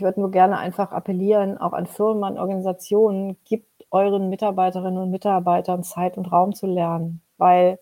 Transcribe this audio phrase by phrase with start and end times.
[0.00, 5.10] Ich würde nur gerne einfach appellieren, auch an Firmen, an Organisationen, gibt euren Mitarbeiterinnen und
[5.10, 7.78] Mitarbeitern Zeit und Raum zu lernen, weil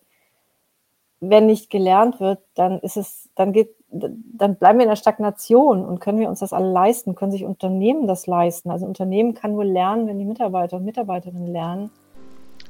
[1.20, 5.84] wenn nicht gelernt wird, dann ist es, dann geht, dann bleiben wir in der Stagnation
[5.84, 8.72] und können wir uns das alle leisten, können sich Unternehmen das leisten.
[8.72, 11.90] Also Unternehmen kann nur lernen, wenn die Mitarbeiter und Mitarbeiterinnen lernen.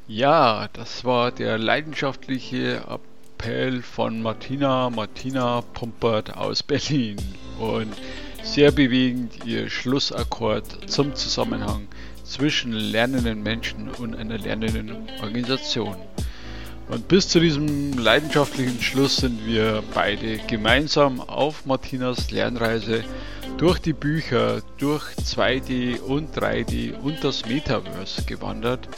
[0.06, 7.16] Ja, das war der leidenschaftliche Appell von Martina, Martina Pumpert aus Berlin
[7.58, 7.96] und
[8.52, 11.86] sehr bewegend ihr Schlussakkord zum Zusammenhang
[12.24, 15.96] zwischen lernenden Menschen und einer lernenden Organisation.
[16.88, 23.04] Und bis zu diesem leidenschaftlichen Schluss sind wir beide gemeinsam auf Martinas Lernreise
[23.58, 28.88] durch die Bücher, durch 2D und 3D und das Metaverse gewandert.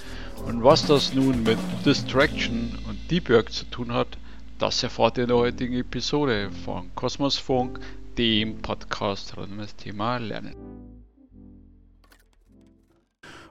[0.47, 4.17] Und was das nun mit Distraction und Deep Work zu tun hat,
[4.61, 7.81] das erfahrt ihr in der heutigen Episode von Kosmos Funk,
[8.21, 10.55] dem Podcast rund um das Thema Lernen.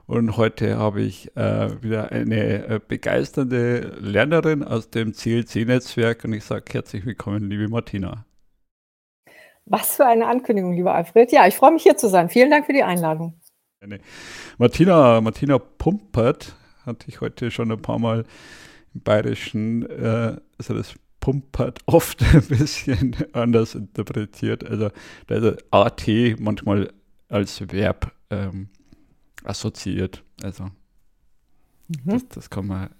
[0.06, 6.44] Und heute habe ich äh, wieder eine äh, begeisternde Lernerin aus dem CLC-Netzwerk und ich
[6.44, 8.24] sage herzlich willkommen, liebe Martina.
[9.64, 11.32] Was für eine Ankündigung, lieber Alfred.
[11.32, 12.28] Ja, ich freue mich hier zu sein.
[12.28, 13.40] Vielen Dank für die Einladung.
[14.56, 16.54] Martina, Martina Pumpert
[16.86, 18.24] hatte ich heute schon ein paar Mal
[18.94, 24.68] im Bayerischen, äh, also das Pumpert oft ein bisschen anders interpretiert.
[24.68, 24.90] Also
[25.26, 26.06] da ist AT
[26.38, 26.92] manchmal
[27.28, 28.68] als Verb ähm,
[29.44, 30.24] assoziiert.
[30.42, 30.70] Also mhm.
[32.04, 32.90] das, das, kann man.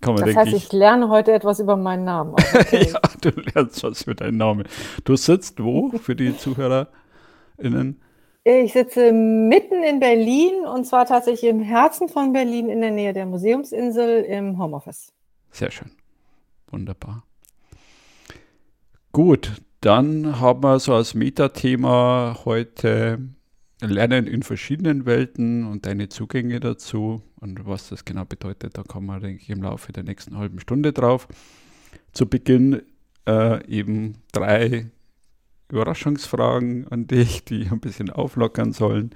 [0.00, 2.34] Kann man das heißt, ich, ich lerne heute etwas über meinen Namen.
[2.54, 2.90] Okay.
[2.92, 4.64] ja, du lernst was für deinen Namen.
[5.04, 8.00] Du sitzt wo für die ZuhörerInnen?
[8.44, 13.12] Ich sitze mitten in Berlin und zwar tatsächlich im Herzen von Berlin in der Nähe
[13.12, 15.12] der Museumsinsel im Homeoffice.
[15.52, 15.92] Sehr schön.
[16.72, 17.24] Wunderbar.
[19.12, 23.18] Gut, dann haben wir so als Metathema heute
[23.80, 29.06] Lernen in verschiedenen Welten und deine Zugänge dazu und was das genau bedeutet, da kommen
[29.06, 31.26] wir, denke ich, im Laufe der nächsten halben Stunde drauf.
[32.12, 32.82] Zu Beginn
[33.26, 34.90] äh, eben drei
[35.68, 39.10] Überraschungsfragen an dich, die ein bisschen auflockern sollen.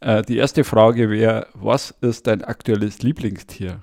[0.00, 3.80] Äh, die erste Frage wäre, was ist dein aktuelles Lieblingstier?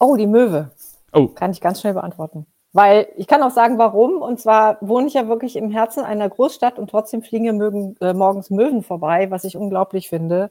[0.00, 0.72] Oh, die Möwe.
[1.12, 1.28] Oh.
[1.28, 2.46] Kann ich ganz schnell beantworten.
[2.72, 4.20] Weil ich kann auch sagen, warum.
[4.20, 8.12] Und zwar wohne ich ja wirklich im Herzen einer Großstadt und trotzdem fliegen mögen, äh,
[8.12, 10.50] morgens Möwen vorbei, was ich unglaublich finde.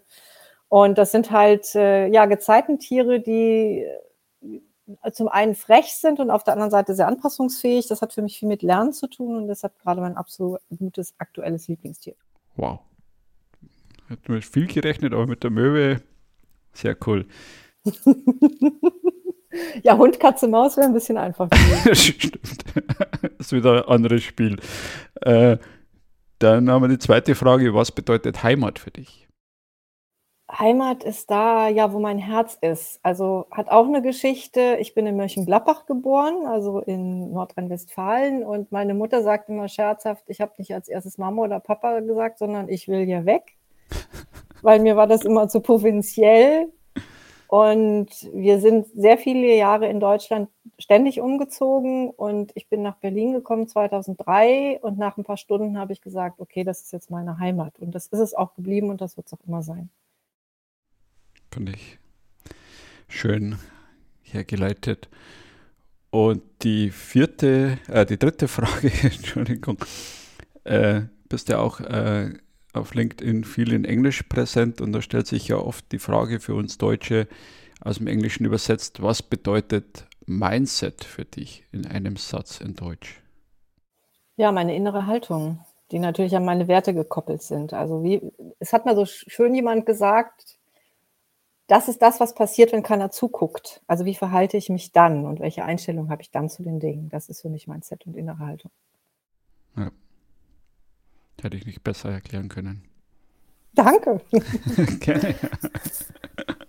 [0.68, 3.86] Und das sind halt äh, ja Gezeitentiere, die
[4.42, 7.88] äh, zum einen frech sind und auf der anderen Seite sehr anpassungsfähig.
[7.88, 11.68] Das hat für mich viel mit Lernen zu tun und deshalb gerade mein absolutes aktuelles
[11.68, 12.16] Lieblingstier.
[12.56, 12.80] Wow.
[14.10, 16.02] Hat mit viel gerechnet, aber mit der Möwe
[16.74, 17.28] sehr cool.
[19.84, 21.50] Ja, Hund, Katze, Maus wäre ein bisschen einfach.
[21.94, 22.66] Stimmt.
[23.22, 24.58] das ist wieder ein anderes Spiel.
[25.22, 25.58] Äh,
[26.40, 27.74] dann haben wir die zweite Frage.
[27.74, 29.26] Was bedeutet Heimat für dich?
[30.52, 33.00] Heimat ist da, ja, wo mein Herz ist.
[33.02, 34.78] Also hat auch eine Geschichte.
[34.80, 38.44] Ich bin in Mönchengladbach geboren, also in Nordrhein-Westfalen.
[38.44, 42.38] Und meine Mutter sagt immer scherzhaft, ich habe nicht als erstes Mama oder Papa gesagt,
[42.38, 43.56] sondern ich will hier weg.
[44.62, 46.72] Weil mir war das immer zu provinziell.
[47.47, 53.33] Und wir sind sehr viele Jahre in Deutschland ständig umgezogen und ich bin nach Berlin
[53.33, 57.39] gekommen 2003 und nach ein paar Stunden habe ich gesagt, okay, das ist jetzt meine
[57.39, 59.89] Heimat und das ist es auch geblieben und das wird es auch immer sein.
[61.51, 62.00] Finde ich
[63.07, 63.57] schön
[64.23, 65.09] hergeleitet.
[66.09, 69.77] Und die vierte, äh, die dritte Frage, Entschuldigung,
[70.63, 72.33] äh, bist ja auch äh,
[72.75, 76.56] auf LinkedIn viel in Englisch präsent und da stellt sich ja oft die Frage für
[76.56, 77.28] uns Deutsche
[77.81, 83.22] aus dem Englischen übersetzt, was bedeutet Mindset für dich in einem Satz in Deutsch?
[84.38, 85.59] Ja, meine innere Haltung,
[85.91, 87.74] die natürlich an meine Werte gekoppelt sind.
[87.74, 88.22] Also wie,
[88.59, 90.57] es hat mal so schön jemand gesagt,
[91.68, 93.81] das ist das, was passiert, wenn keiner zuguckt.
[93.88, 97.09] Also wie verhalte ich mich dann und welche Einstellung habe ich dann zu den Dingen?
[97.09, 98.72] Das ist für mich Mindset und innere Haltung.
[99.75, 99.92] Ja.
[101.45, 102.81] Hätte ich nicht besser erklären können.
[103.75, 104.19] Danke.
[105.00, 105.36] Gerne.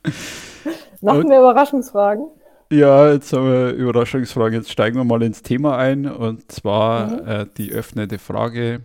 [1.01, 2.27] Noch mehr Überraschungsfragen?
[2.71, 4.53] Ja, jetzt haben wir Überraschungsfragen.
[4.53, 7.27] Jetzt steigen wir mal ins Thema ein und zwar mhm.
[7.27, 8.83] äh, die öffnende Frage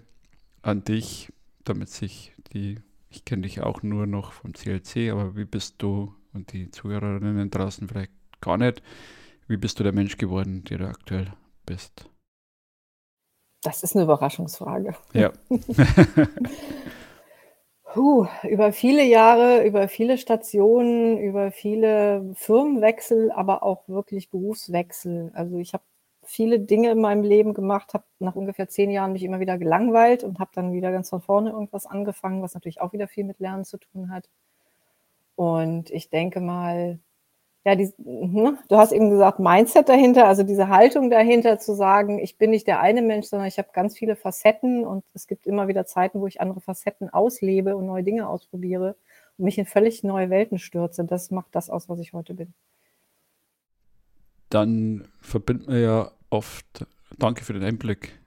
[0.62, 1.34] an dich,
[1.66, 2.80] damit sich die,
[3.10, 7.52] ich kenne dich auch nur noch vom CLC, aber wie bist du und die Zuhörerinnen
[7.52, 8.82] draußen vielleicht gar nicht,
[9.50, 11.34] wie bist du der Mensch geworden, der du aktuell
[11.66, 12.10] bist?
[13.62, 14.96] Das ist eine Überraschungsfrage.
[15.14, 15.32] Ja.
[17.94, 25.32] Puh, über viele Jahre, über viele Stationen, über viele Firmenwechsel, aber auch wirklich Berufswechsel.
[25.34, 25.84] Also ich habe
[26.24, 30.24] viele Dinge in meinem Leben gemacht, habe nach ungefähr zehn Jahren mich immer wieder gelangweilt
[30.24, 33.40] und habe dann wieder ganz von vorne irgendwas angefangen, was natürlich auch wieder viel mit
[33.40, 34.30] Lernen zu tun hat.
[35.36, 37.00] Und ich denke mal,
[37.64, 42.18] ja, die, ne, du hast eben gesagt, Mindset dahinter, also diese Haltung dahinter zu sagen,
[42.18, 45.46] ich bin nicht der eine Mensch, sondern ich habe ganz viele Facetten und es gibt
[45.46, 48.96] immer wieder Zeiten, wo ich andere Facetten auslebe und neue Dinge ausprobiere
[49.38, 51.06] und mich in völlig neue Welten stürze.
[51.06, 52.54] Das macht das aus, was ich heute bin.
[54.50, 56.88] Dann verbindet man ja oft,
[57.20, 58.20] danke für den Einblick.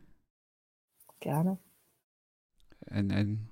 [1.18, 1.58] Gerne.
[2.88, 3.48] Ein, ein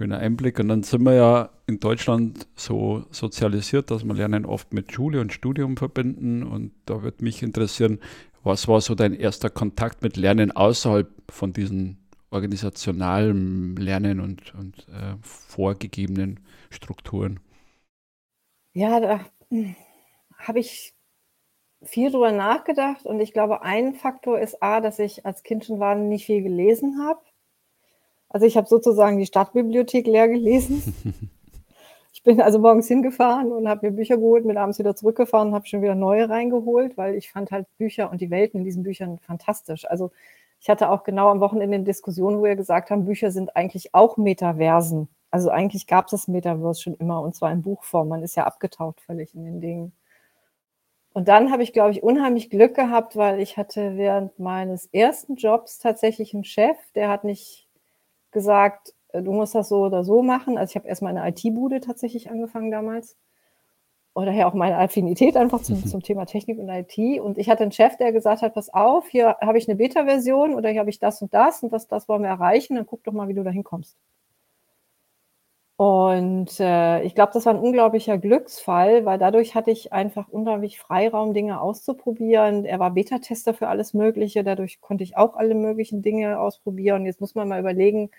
[0.00, 0.58] schöner Einblick.
[0.58, 5.20] Und dann sind wir ja in Deutschland so sozialisiert, dass wir Lernen oft mit Schule
[5.20, 6.42] und Studium verbinden.
[6.42, 8.00] Und da würde mich interessieren,
[8.42, 11.98] was war so dein erster Kontakt mit Lernen außerhalb von diesen
[12.30, 17.38] organisationalen Lernen und, und äh, vorgegebenen Strukturen?
[18.72, 19.20] Ja, da
[19.50, 19.76] hm,
[20.38, 20.94] habe ich
[21.82, 25.78] viel drüber nachgedacht und ich glaube, ein Faktor ist A, dass ich als Kind schon
[25.78, 27.20] wahnsinnig viel gelesen habe.
[28.30, 30.94] Also ich habe sozusagen die Stadtbibliothek leer gelesen.
[32.12, 35.54] Ich bin also morgens hingefahren und habe mir Bücher geholt, bin abends wieder zurückgefahren und
[35.54, 38.82] habe schon wieder neue reingeholt, weil ich fand halt Bücher und die Welten in diesen
[38.82, 39.88] Büchern fantastisch.
[39.88, 40.10] Also
[40.60, 43.94] ich hatte auch genau am Wochenende eine Diskussion, wo wir gesagt haben, Bücher sind eigentlich
[43.94, 45.08] auch Metaversen.
[45.30, 48.08] Also eigentlich gab es das Metaverse schon immer und zwar in Buchform.
[48.08, 49.92] Man ist ja abgetaucht völlig in den Dingen.
[51.12, 55.36] Und dann habe ich, glaube ich, unheimlich Glück gehabt, weil ich hatte während meines ersten
[55.36, 57.69] Jobs tatsächlich einen Chef, der hat nicht
[58.32, 60.58] gesagt, äh, du musst das so oder so machen.
[60.58, 63.16] Also ich habe erstmal eine IT-Bude tatsächlich angefangen damals.
[64.12, 65.86] Oder daher auch meine Affinität einfach zum, mhm.
[65.86, 67.20] zum Thema Technik und IT.
[67.20, 70.54] Und ich hatte einen Chef, der gesagt hat, pass auf, hier habe ich eine Beta-Version
[70.54, 72.74] oder hier habe ich das und das und das, das wollen wir erreichen.
[72.74, 73.96] Dann guck doch mal, wie du da hinkommst.
[75.80, 80.78] Und äh, ich glaube, das war ein unglaublicher Glücksfall, weil dadurch hatte ich einfach unglaublich
[80.78, 82.66] Freiraum, Dinge auszuprobieren.
[82.66, 87.06] Er war Beta-Tester für alles Mögliche, dadurch konnte ich auch alle möglichen Dinge ausprobieren.
[87.06, 88.10] Jetzt muss man mal überlegen,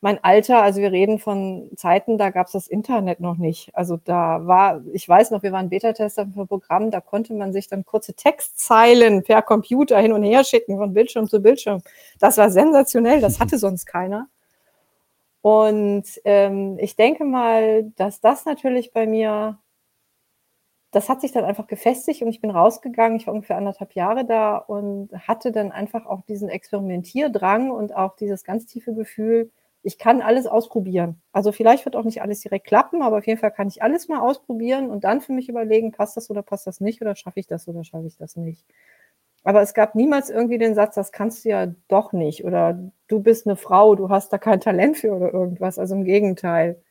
[0.00, 3.68] mein Alter, also wir reden von Zeiten, da gab es das Internet noch nicht.
[3.74, 7.68] Also da war, ich weiß noch, wir waren Beta-Tester für Programm, da konnte man sich
[7.68, 11.82] dann kurze Textzeilen per Computer hin und her schicken, von Bildschirm zu Bildschirm.
[12.18, 14.28] Das war sensationell, das hatte sonst keiner.
[15.42, 19.58] Und ähm, ich denke mal, dass das natürlich bei mir,
[20.92, 23.16] das hat sich dann einfach gefestigt und ich bin rausgegangen.
[23.16, 28.16] Ich war ungefähr anderthalb Jahre da und hatte dann einfach auch diesen Experimentierdrang und auch
[28.16, 29.50] dieses ganz tiefe Gefühl,
[29.82, 31.22] ich kann alles ausprobieren.
[31.32, 34.08] Also vielleicht wird auch nicht alles direkt klappen, aber auf jeden Fall kann ich alles
[34.08, 37.40] mal ausprobieren und dann für mich überlegen, passt das oder passt das nicht oder schaffe
[37.40, 38.64] ich das oder schaffe ich das nicht.
[39.44, 42.78] Aber es gab niemals irgendwie den Satz, das kannst du ja doch nicht oder
[43.08, 45.78] du bist eine Frau, du hast da kein Talent für oder irgendwas.
[45.78, 46.82] Also im Gegenteil.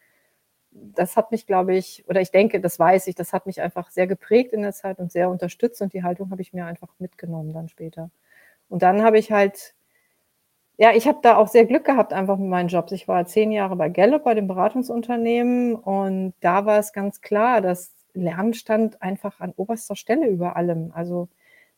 [0.71, 3.89] Das hat mich, glaube ich, oder ich denke, das weiß ich, das hat mich einfach
[3.91, 6.89] sehr geprägt in der Zeit und sehr unterstützt und die Haltung habe ich mir einfach
[6.99, 8.11] mitgenommen dann später.
[8.69, 9.75] Und dann habe ich halt
[10.77, 12.93] ja, ich habe da auch sehr Glück gehabt einfach mit meinen Jobs.
[12.93, 17.59] Ich war zehn Jahre bei Gallup, bei dem Beratungsunternehmen und da war es ganz klar,
[17.59, 20.91] dass Lernen stand einfach an oberster Stelle über allem.
[20.95, 21.27] Also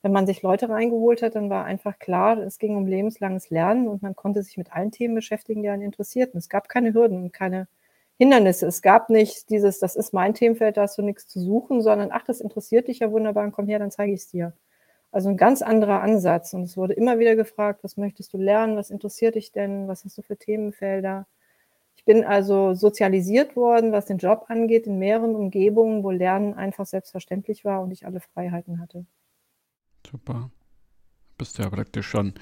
[0.01, 3.87] wenn man sich Leute reingeholt hat, dann war einfach klar, es ging um lebenslanges Lernen
[3.87, 6.39] und man konnte sich mit allen Themen beschäftigen, die einen interessierten.
[6.39, 7.67] Es gab keine Hürden und keine
[8.17, 8.67] Hindernisse.
[8.67, 12.09] Es gab nicht dieses, das ist mein Themenfeld, da hast du nichts zu suchen, sondern
[12.11, 14.53] ach, das interessiert dich ja wunderbar, komm her, dann zeige ich es dir.
[15.11, 16.53] Also ein ganz anderer Ansatz.
[16.53, 20.05] Und es wurde immer wieder gefragt, was möchtest du lernen, was interessiert dich denn, was
[20.05, 21.27] hast du für Themenfelder.
[21.97, 26.85] Ich bin also sozialisiert worden, was den Job angeht, in mehreren Umgebungen, wo Lernen einfach
[26.85, 29.05] selbstverständlich war und ich alle Freiheiten hatte.
[30.11, 30.51] Super.
[31.37, 32.33] Bist ja praktisch schon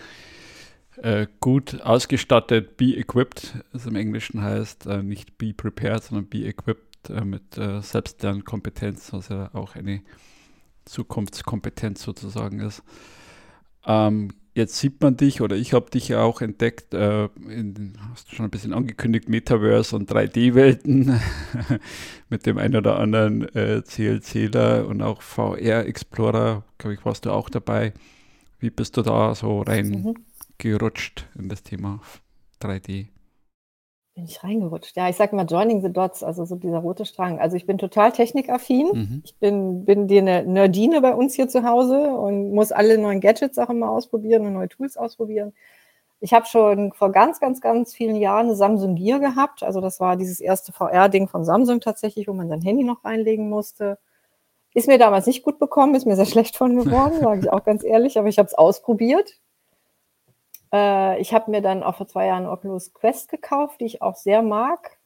[0.97, 6.45] äh, gut ausgestattet, be equipped, es im Englischen heißt, äh, nicht be prepared, sondern be
[6.45, 10.01] equipped äh, mit äh, Selbstlernkompetenz, was ja auch eine
[10.85, 12.83] Zukunftskompetenz sozusagen ist.
[13.85, 18.31] Ähm, jetzt sieht man dich oder ich habe dich ja auch entdeckt, äh, in, hast
[18.31, 21.19] du schon ein bisschen angekündigt, Metaverse und 3D-Welten
[22.29, 27.49] mit dem einen oder anderen äh, CLCler und auch VR-Explorer, glaube ich, warst du auch
[27.49, 27.93] dabei.
[28.59, 31.41] Wie bist du da so reingerutscht mhm.
[31.43, 32.01] in das Thema
[32.61, 33.07] 3D?
[34.19, 34.97] Bin ich reingerutscht?
[34.97, 37.39] Ja, ich sage mal Joining the Dots, also so dieser rote Strang.
[37.39, 38.87] Also ich bin total technikaffin.
[38.91, 39.21] Mhm.
[39.23, 43.21] Ich bin, bin dir eine Nerdine bei uns hier zu Hause und muss alle neuen
[43.21, 45.53] Gadgets auch immer ausprobieren und neue Tools ausprobieren.
[46.19, 49.63] Ich habe schon vor ganz, ganz, ganz vielen Jahren eine Samsung Gear gehabt.
[49.63, 53.47] Also das war dieses erste VR-Ding von Samsung tatsächlich, wo man sein Handy noch reinlegen
[53.47, 53.99] musste.
[54.73, 57.63] Ist mir damals nicht gut bekommen, ist mir sehr schlecht von geworden, sage ich auch
[57.63, 59.39] ganz ehrlich, aber ich habe es ausprobiert.
[60.73, 64.15] Äh, ich habe mir dann auch vor zwei Jahren Oculus Quest gekauft, die ich auch
[64.15, 64.97] sehr mag.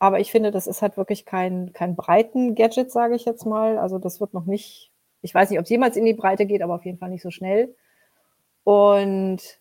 [0.00, 3.78] Aber ich finde, das ist halt wirklich kein, kein breiten Gadget, sage ich jetzt mal.
[3.78, 4.92] Also das wird noch nicht
[5.22, 7.22] Ich weiß nicht, ob es jemals in die Breite geht, aber auf jeden Fall nicht
[7.22, 7.74] so schnell.
[8.64, 9.60] Und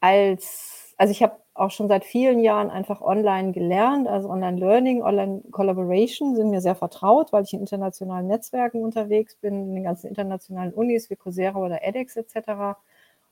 [0.00, 6.34] als, also ich habe auch schon seit vielen Jahren einfach online gelernt, also Online-Learning, Online-Collaboration
[6.34, 10.74] sind mir sehr vertraut, weil ich in internationalen Netzwerken unterwegs bin, in den ganzen internationalen
[10.74, 12.76] Unis wie Coursera oder edX etc.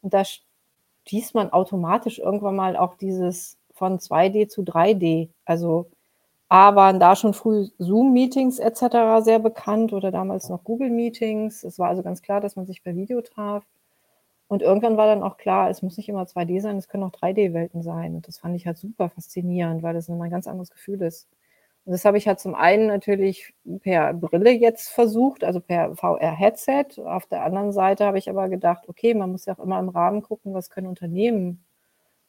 [0.03, 5.31] Und da stieß man automatisch irgendwann mal auch dieses von 2D zu 3D.
[5.45, 5.91] Also
[6.49, 9.23] A waren da schon früh Zoom-Meetings etc.
[9.25, 11.65] sehr bekannt oder damals noch Google-Meetings.
[11.65, 13.65] Es war also ganz klar, dass man sich per Video traf.
[14.49, 17.13] Und irgendwann war dann auch klar, es muss nicht immer 2D sein, es können auch
[17.13, 18.15] 3D-Welten sein.
[18.17, 21.27] Und das fand ich halt super faszinierend, weil das nochmal ein ganz anderes Gefühl ist.
[21.85, 27.03] Das habe ich halt zum einen natürlich per Brille jetzt versucht, also per VR-Headset.
[27.05, 29.89] Auf der anderen Seite habe ich aber gedacht, okay, man muss ja auch immer im
[29.89, 31.65] Rahmen gucken, was können Unternehmen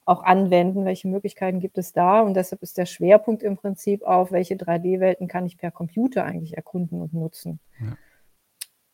[0.05, 2.21] auch anwenden, welche Möglichkeiten gibt es da.
[2.21, 6.57] Und deshalb ist der Schwerpunkt im Prinzip auf, welche 3D-Welten kann ich per Computer eigentlich
[6.57, 7.59] erkunden und nutzen.
[7.79, 7.95] Ja.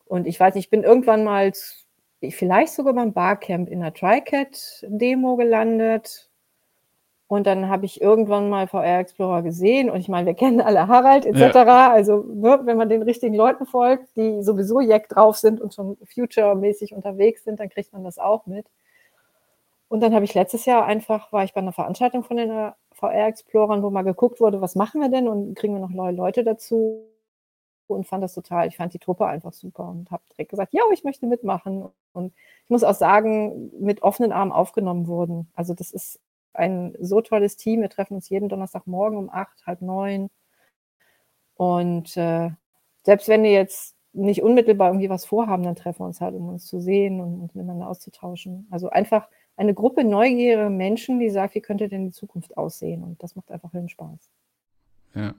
[0.04, 1.52] Und ich weiß nicht, ich bin irgendwann mal
[2.28, 6.29] vielleicht sogar beim Barcamp in der TriCat-Demo gelandet.
[7.30, 10.88] Und dann habe ich irgendwann mal VR Explorer gesehen und ich meine, wir kennen alle
[10.88, 11.54] Harald etc.
[11.54, 11.92] Ja.
[11.92, 15.96] Also ne, wenn man den richtigen Leuten folgt, die sowieso Jack drauf sind und schon
[16.12, 18.66] future-mäßig unterwegs sind, dann kriegt man das auch mit.
[19.86, 23.28] Und dann habe ich letztes Jahr einfach, war ich bei einer Veranstaltung von den VR
[23.28, 26.42] Explorern, wo mal geguckt wurde, was machen wir denn und kriegen wir noch neue Leute
[26.42, 27.04] dazu
[27.86, 30.82] und fand das total, ich fand die Truppe einfach super und habe direkt gesagt, ja,
[30.92, 31.84] ich möchte mitmachen.
[32.12, 32.32] Und
[32.64, 35.48] ich muss auch sagen, mit offenen Armen aufgenommen wurden.
[35.54, 36.18] Also das ist
[36.52, 37.80] ein so tolles Team.
[37.80, 40.30] Wir treffen uns jeden Donnerstagmorgen um acht, halb neun.
[41.54, 42.50] Und äh,
[43.04, 46.48] selbst wenn wir jetzt nicht unmittelbar irgendwie was vorhaben, dann treffen wir uns halt, um
[46.48, 48.66] uns zu sehen und uns miteinander auszutauschen.
[48.70, 53.04] Also einfach eine Gruppe neugierige Menschen, die sagt, wie könnte denn die Zukunft aussehen?
[53.04, 54.30] Und das macht einfach Spaß.
[55.14, 55.34] Ja.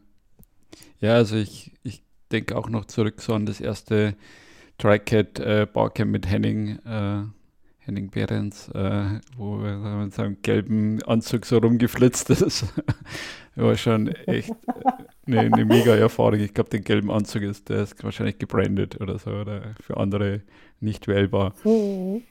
[1.00, 4.16] Ja, also ich, ich denke auch noch zurück so an das erste
[4.78, 7.24] TriCat äh, Barcamp mit Henning, äh,
[7.84, 12.66] Henning Behrens, äh, wo er mit seinem gelben Anzug so rumgeflitzt ist.
[13.56, 14.52] war schon echt
[15.26, 16.40] eine, äh, eine mega Erfahrung.
[16.40, 20.42] Ich glaube, den gelben Anzug ist, der ist wahrscheinlich gebrandet oder so oder für andere
[20.80, 21.54] nicht wählbar.
[21.64, 22.22] Mhm.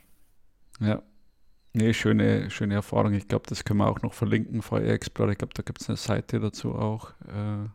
[0.79, 1.03] Ja.
[1.73, 3.13] Nee, schöne, schöne Erfahrung.
[3.13, 5.31] Ich glaube, das können wir auch noch verlinken, Fire Explorer.
[5.31, 7.67] Ich glaube, da gibt es eine Seite dazu auch, äh,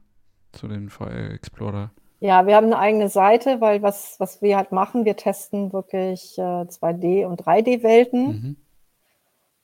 [0.53, 1.93] zu den Fire Explorer.
[2.21, 6.39] Ja, wir haben eine eigene Seite, weil was, was wir halt machen, wir testen wirklich
[6.39, 8.57] äh, 2D- und 3D-Welten mhm.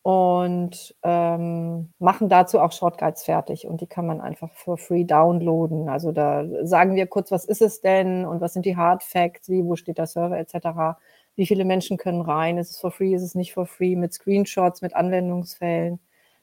[0.02, 5.88] und ähm, machen dazu auch Shortguides fertig und die kann man einfach for free downloaden.
[5.88, 9.48] Also da sagen wir kurz, was ist es denn und was sind die Hard Facts,
[9.48, 11.00] wie, wo steht der Server etc.
[11.36, 12.58] Wie viele Menschen können rein?
[12.58, 13.96] Ist es for free, ist es nicht for free?
[13.96, 16.00] Mit Screenshots, mit Anwendungsfällen.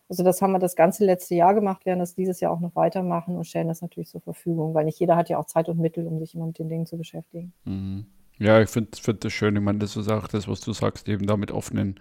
[0.10, 2.76] Also das haben wir das ganze letzte Jahr gemacht, werden das dieses Jahr auch noch
[2.76, 5.80] weitermachen und stellen das natürlich zur Verfügung, weil nicht jeder hat ja auch Zeit und
[5.80, 7.54] Mittel, um sich immer mit den Dingen zu beschäftigen.
[7.66, 8.06] Mhm.
[8.40, 9.56] Ja, ich finde find das schön.
[9.56, 12.00] Ich meine, das ist auch das, was du sagst, eben da mit offenen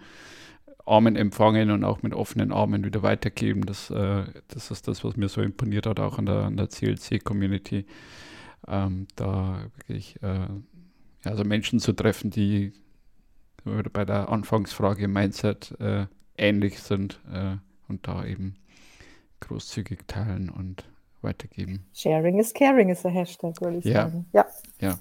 [0.85, 3.65] Armen empfangen und auch mit offenen Armen wieder weitergeben.
[3.65, 7.85] Das, äh, das ist das, was mir so imponiert hat, auch an der, der CLC-Community.
[8.67, 10.47] Ähm, da wirklich äh,
[11.25, 12.73] also Menschen zu treffen, die
[13.65, 17.19] bei der Anfangsfrage Mindset äh, ähnlich sind.
[17.31, 17.57] Äh,
[17.89, 18.55] und da eben
[19.41, 20.85] großzügig teilen und
[21.21, 21.85] weitergeben.
[21.93, 24.03] Sharing is caring ist der Hashtag, würde ich ja.
[24.03, 24.25] sagen.
[24.31, 24.45] Ja.
[24.79, 24.99] ja.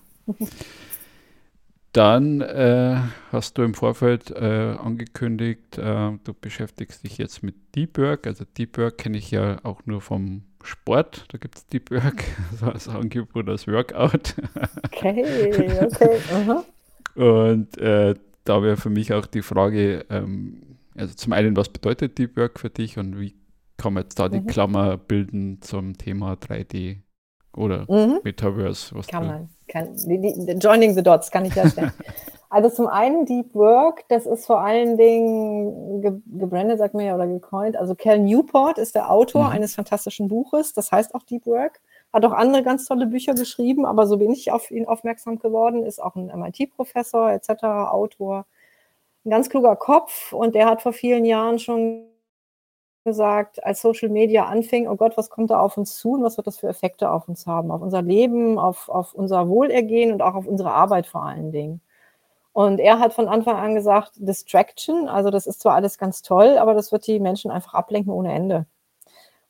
[1.93, 2.97] Dann äh,
[3.33, 8.27] hast du im Vorfeld äh, angekündigt, äh, du beschäftigst dich jetzt mit Deep Work.
[8.27, 11.25] Also Deep Work kenne ich ja auch nur vom Sport.
[11.29, 14.35] Da gibt es Deep Work, also als Angebot als Workout.
[14.85, 15.51] Okay,
[15.83, 16.19] okay.
[16.31, 16.63] Uh
[17.17, 17.55] -huh.
[17.55, 18.15] Und äh,
[18.45, 20.68] da wäre für mich auch die Frage, ähm,
[20.99, 23.35] also zum einen, was bedeutet Deep Work für dich und wie
[23.77, 24.47] kann man jetzt da die mhm.
[24.47, 26.99] Klammer bilden zum Thema 3D
[27.57, 28.21] oder mhm.
[28.25, 28.95] Metaverse?
[28.95, 29.49] Was kann man.
[29.69, 31.93] Kann, die, die, joining the Dots kann ich herstellen.
[32.51, 37.15] also zum einen Deep Work, das ist vor allen Dingen ge gebrandet, sagt man ja,
[37.15, 37.77] oder gecoint.
[37.77, 39.51] Also Cal Newport ist der Autor mhm.
[39.51, 41.81] eines fantastischen Buches, das heißt auch Deep Work.
[42.13, 45.85] Hat auch andere ganz tolle Bücher geschrieben, aber so bin ich auf ihn aufmerksam geworden,
[45.85, 48.47] ist auch ein MIT-Professor etc., Autor
[49.25, 52.05] ein ganz kluger Kopf und der hat vor vielen Jahren schon
[53.05, 56.37] gesagt, als Social Media anfing, oh Gott, was kommt da auf uns zu und was
[56.37, 60.23] wird das für Effekte auf uns haben, auf unser Leben, auf, auf unser Wohlergehen und
[60.23, 61.81] auch auf unsere Arbeit vor allen Dingen.
[62.53, 66.59] Und er hat von Anfang an gesagt, Distraction, also das ist zwar alles ganz toll,
[66.59, 68.67] aber das wird die Menschen einfach ablenken ohne Ende.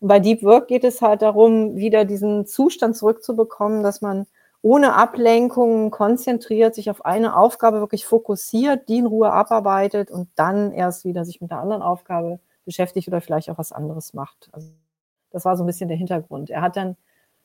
[0.01, 4.27] Und bei Deep Work geht es halt darum, wieder diesen Zustand zurückzubekommen, dass man
[4.63, 10.73] ohne Ablenkungen konzentriert, sich auf eine Aufgabe wirklich fokussiert, die in Ruhe abarbeitet und dann
[10.73, 14.49] erst wieder sich mit der anderen Aufgabe beschäftigt oder vielleicht auch was anderes macht.
[14.53, 14.71] Also
[15.31, 16.51] das war so ein bisschen der Hintergrund.
[16.51, 16.97] Er hat dann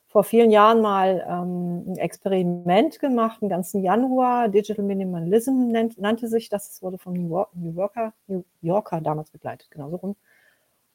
[0.08, 4.48] vor vielen Jahren mal ähm, ein Experiment gemacht, einen ganzen Januar.
[4.48, 6.70] Digital Minimalism nennt, nannte sich das.
[6.70, 10.16] Es wurde vom New, York, New, Yorker, New Yorker damals begleitet, genauso rum.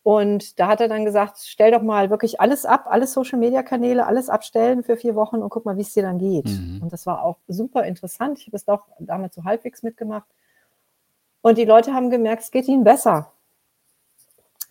[0.01, 4.29] Und da hat er dann gesagt, stell doch mal wirklich alles ab, alle Social-Media-Kanäle, alles
[4.29, 6.45] abstellen für vier Wochen und guck mal, wie es dir dann geht.
[6.45, 6.79] Mhm.
[6.81, 8.39] Und das war auch super interessant.
[8.39, 10.27] Ich habe es doch damals so halbwegs mitgemacht.
[11.41, 13.31] Und die Leute haben gemerkt, es geht ihnen besser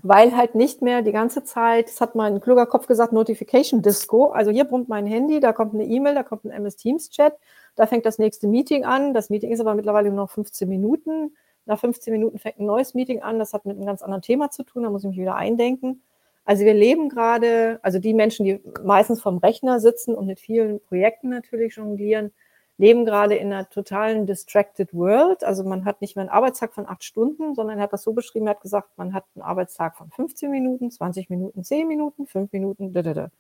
[0.03, 4.27] weil halt nicht mehr die ganze Zeit, das hat mein kluger Kopf gesagt, Notification Disco.
[4.27, 7.37] Also hier brummt mein Handy, da kommt eine E-Mail, da kommt ein MS Teams Chat,
[7.75, 9.13] da fängt das nächste Meeting an.
[9.13, 11.37] Das Meeting ist aber mittlerweile nur noch 15 Minuten.
[11.69, 13.39] Nach 15 Minuten fängt ein neues Meeting an.
[13.39, 14.85] Das hat mit einem ganz anderen Thema zu tun.
[14.85, 16.03] Da muss ich mich wieder eindenken.
[16.47, 20.81] Also wir leben gerade, also die Menschen, die meistens vom Rechner sitzen und mit vielen
[20.81, 22.33] Projekten natürlich jonglieren,
[22.79, 25.45] leben gerade in einer totalen distracted world.
[25.45, 28.15] Also man hat nicht mehr einen Arbeitstag von acht Stunden, sondern er hat das so
[28.15, 32.27] beschrieben, er hat gesagt, man hat einen Arbeitstag von 15 Minuten, 20 Minuten, 10 Minuten,
[32.27, 33.31] 5 Minuten, da, da, da.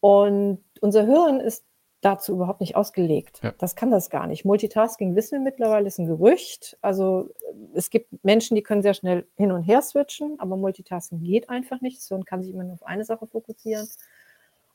[0.00, 1.64] Und unser Hirn ist
[2.00, 3.40] dazu überhaupt nicht ausgelegt.
[3.42, 3.52] Ja.
[3.58, 4.44] Das kann das gar nicht.
[4.44, 6.78] Multitasking wissen wir mittlerweile, ist ein Gerücht.
[6.80, 7.30] Also
[7.74, 11.80] es gibt Menschen, die können sehr schnell hin und her switchen, aber Multitasking geht einfach
[11.80, 11.98] nicht.
[11.98, 13.88] Das Hirn kann sich immer nur auf eine Sache fokussieren.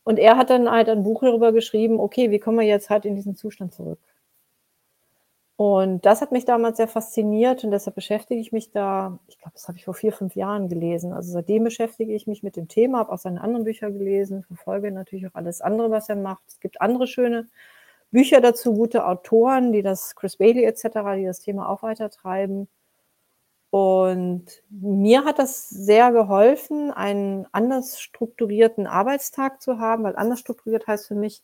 [0.03, 3.05] Und er hat dann halt ein Buch darüber geschrieben, okay, wie kommen wir jetzt halt
[3.05, 3.99] in diesen Zustand zurück?
[5.55, 9.53] Und das hat mich damals sehr fasziniert und deshalb beschäftige ich mich da, ich glaube,
[9.53, 11.13] das habe ich vor vier, fünf Jahren gelesen.
[11.13, 14.91] Also seitdem beschäftige ich mich mit dem Thema, habe auch seine anderen Bücher gelesen, verfolge
[14.91, 16.41] natürlich auch alles andere, was er macht.
[16.47, 17.47] Es gibt andere schöne
[18.11, 20.83] Bücher dazu, gute Autoren, die das, Chris Bailey etc.,
[21.17, 22.67] die das Thema auch weitertreiben.
[23.69, 30.87] Und mir hat das sehr geholfen, einen anders strukturierten Arbeitstag zu haben, weil anders strukturiert
[30.87, 31.41] heißt für mich,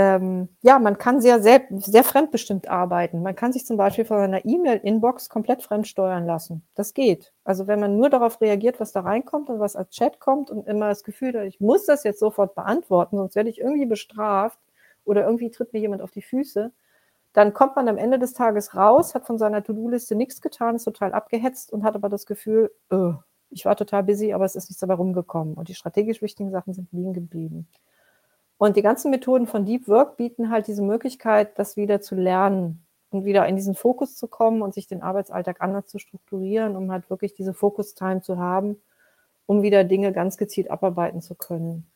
[0.00, 3.22] ähm, ja, man kann sehr, sehr, sehr fremdbestimmt arbeiten.
[3.22, 6.62] Man kann sich zum Beispiel von einer E-Mail-Inbox komplett fremdsteuern lassen.
[6.74, 7.34] Das geht.
[7.44, 10.66] Also wenn man nur darauf reagiert, was da reinkommt und was als Chat kommt und
[10.66, 14.58] immer das Gefühl hat, ich muss das jetzt sofort beantworten, sonst werde ich irgendwie bestraft
[15.04, 16.72] oder irgendwie tritt mir jemand auf die Füße,
[17.34, 20.84] dann kommt man am Ende des Tages raus, hat von seiner To-Do-Liste nichts getan, ist
[20.84, 23.14] total abgehetzt und hat aber das Gefühl, oh,
[23.50, 25.54] ich war total busy, aber es ist nichts dabei rumgekommen.
[25.54, 27.68] Und die strategisch wichtigen Sachen sind liegen geblieben.
[28.60, 32.84] Und die ganzen Methoden von Deep Work bieten halt diese Möglichkeit, das wieder zu lernen
[33.08, 36.92] und wieder in diesen Fokus zu kommen und sich den Arbeitsalltag anders zu strukturieren, um
[36.92, 38.76] halt wirklich diese Focus-Time zu haben,
[39.46, 41.86] um wieder Dinge ganz gezielt abarbeiten zu können.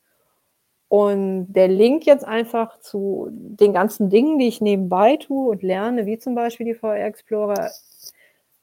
[0.87, 6.07] Und der Link jetzt einfach zu den ganzen Dingen, die ich nebenbei tue und lerne,
[6.07, 7.69] wie zum Beispiel die VR Explorer.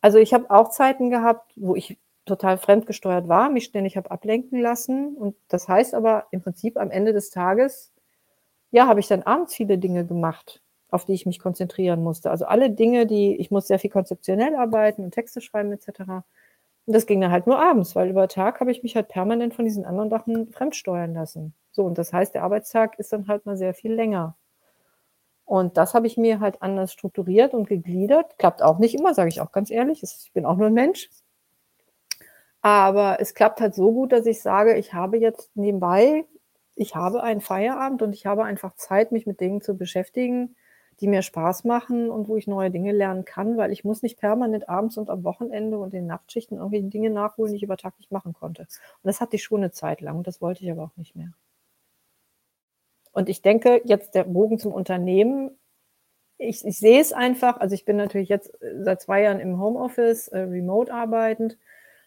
[0.00, 4.60] Also ich habe auch Zeiten gehabt, wo ich total fremdgesteuert war, mich ständig habe ablenken
[4.60, 5.16] lassen.
[5.16, 7.92] Und das heißt aber im Prinzip am Ende des Tages,
[8.70, 12.30] ja, habe ich dann abends viele Dinge gemacht, auf die ich mich konzentrieren musste.
[12.30, 16.24] Also alle Dinge, die, ich muss sehr viel konzeptionell arbeiten und Texte schreiben etc.
[16.86, 19.54] Und das ging dann halt nur abends, weil über Tag habe ich mich halt permanent
[19.54, 21.54] von diesen anderen Sachen fremdsteuern lassen.
[21.70, 24.36] So, und das heißt, der Arbeitstag ist dann halt mal sehr viel länger.
[25.44, 28.38] Und das habe ich mir halt anders strukturiert und gegliedert.
[28.38, 30.02] Klappt auch nicht immer, sage ich auch ganz ehrlich.
[30.02, 31.10] Ich bin auch nur ein Mensch.
[32.62, 36.24] Aber es klappt halt so gut, dass ich sage, ich habe jetzt nebenbei,
[36.76, 40.54] ich habe einen Feierabend und ich habe einfach Zeit, mich mit Dingen zu beschäftigen,
[41.00, 44.18] die mir Spaß machen und wo ich neue Dinge lernen kann, weil ich muss nicht
[44.18, 47.98] permanent abends und am Wochenende und in Nachtschichten irgendwelche Dinge nachholen, die ich über Tag
[47.98, 48.62] nicht machen konnte.
[48.62, 48.68] Und
[49.02, 51.32] das hatte ich schon eine Zeit lang und das wollte ich aber auch nicht mehr.
[53.10, 55.50] Und ich denke, jetzt der Bogen zum Unternehmen.
[56.38, 60.28] Ich, ich sehe es einfach, also ich bin natürlich jetzt seit zwei Jahren im Homeoffice,
[60.28, 61.58] äh, remote arbeitend,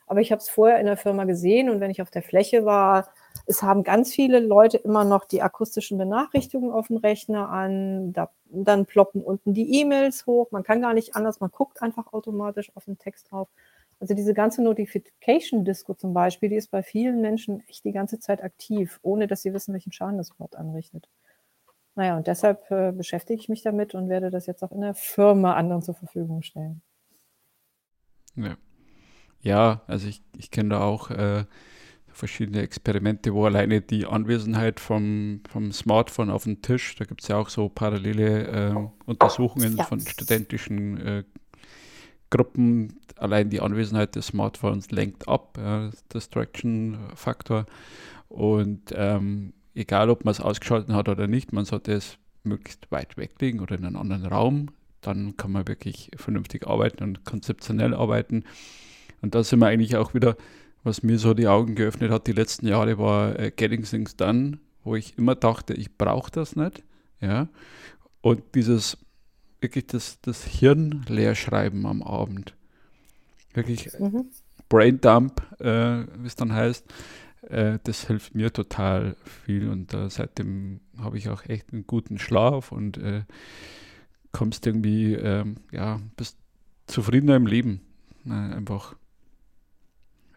[0.07, 2.65] aber ich habe es vorher in der Firma gesehen und wenn ich auf der Fläche
[2.65, 3.09] war,
[3.47, 8.13] es haben ganz viele Leute immer noch die akustischen Benachrichtigungen auf dem Rechner an.
[8.13, 10.51] Da, dann ploppen unten die E-Mails hoch.
[10.51, 11.39] Man kann gar nicht anders.
[11.39, 13.49] Man guckt einfach automatisch auf den Text drauf.
[13.99, 18.43] Also diese ganze Notification-Disco zum Beispiel, die ist bei vielen Menschen echt die ganze Zeit
[18.43, 21.07] aktiv, ohne dass sie wissen, welchen Schaden das überhaupt anrichtet.
[21.95, 24.95] Naja, und deshalb äh, beschäftige ich mich damit und werde das jetzt auch in der
[24.95, 26.81] Firma anderen zur Verfügung stellen.
[28.35, 28.57] Ja,
[29.45, 31.45] ja also ich, ich kenne da auch äh,
[32.15, 37.27] verschiedene Experimente, wo alleine die Anwesenheit vom, vom Smartphone auf dem Tisch, da gibt es
[37.27, 39.83] ja auch so parallele äh, Untersuchungen ja.
[39.83, 41.23] von studentischen äh,
[42.29, 47.65] Gruppen, allein die Anwesenheit des Smartphones lenkt ab, ja, Distraction-Faktor.
[48.29, 53.17] Und ähm, egal, ob man es ausgeschaltet hat oder nicht, man sollte es möglichst weit
[53.17, 54.67] weglegen oder in einen anderen Raum.
[55.01, 58.43] Dann kann man wirklich vernünftig arbeiten und konzeptionell arbeiten.
[59.25, 60.37] Und da sind wir eigentlich auch wieder
[60.85, 64.59] was mir so die Augen geöffnet hat die letzten Jahre, war äh, Getting Things Done,
[64.83, 66.83] wo ich immer dachte, ich brauche das nicht.
[67.19, 67.49] Ja?
[68.21, 68.97] Und dieses
[69.59, 72.53] wirklich das, das Hirn leer schreiben am Abend.
[73.55, 74.27] Wirklich mhm.
[74.69, 76.85] Braindump, äh, wie es dann heißt.
[77.49, 82.19] äh, das hilft mir total viel und äh, seitdem habe ich auch echt einen guten
[82.19, 83.23] Schlaf und äh,
[84.31, 86.37] kommst irgendwie, ähm, ja, bist
[86.85, 87.81] zufriedener im Leben.
[88.27, 88.95] einfach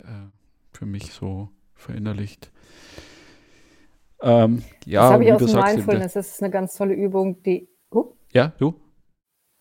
[0.05, 0.31] äh,
[0.73, 2.51] für mich so verinnerlicht.
[4.21, 6.13] Ähm, ja, das habe ich aus dem Mindfulness.
[6.15, 7.69] Das ist eine ganz tolle Übung, die.
[7.93, 8.13] Uh?
[8.33, 8.75] Ja, du?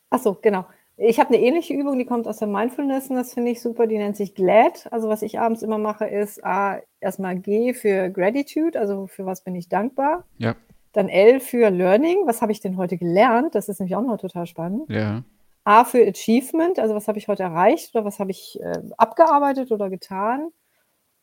[0.09, 0.65] Achso, genau.
[0.99, 3.85] Ich habe eine ähnliche Übung, die kommt aus der Mindfulness und das finde ich super.
[3.85, 4.91] Die nennt sich GLAD.
[4.91, 9.43] Also was ich abends immer mache, ist A, erstmal G für Gratitude, also für was
[9.43, 10.25] bin ich dankbar.
[10.39, 10.55] Ja.
[10.93, 12.25] Dann L für Learning.
[12.25, 13.53] Was habe ich denn heute gelernt?
[13.53, 14.89] Das ist nämlich auch noch total spannend.
[14.89, 15.23] Ja.
[15.67, 19.69] A für Achievement, also was habe ich heute erreicht oder was habe ich äh, abgearbeitet
[19.73, 20.53] oder getan.